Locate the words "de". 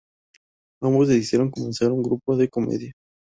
2.35-2.49